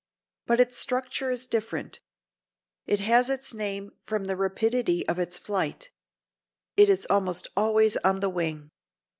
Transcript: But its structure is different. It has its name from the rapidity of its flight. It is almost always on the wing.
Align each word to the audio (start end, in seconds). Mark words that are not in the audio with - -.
But 0.47 0.59
its 0.59 0.77
structure 0.77 1.29
is 1.29 1.45
different. 1.45 1.99
It 2.87 3.01
has 3.01 3.29
its 3.29 3.53
name 3.53 3.91
from 4.01 4.25
the 4.25 4.35
rapidity 4.35 5.07
of 5.07 5.19
its 5.19 5.37
flight. 5.37 5.91
It 6.75 6.89
is 6.89 7.05
almost 7.07 7.49
always 7.55 7.97
on 7.97 8.19
the 8.19 8.29
wing. 8.31 8.71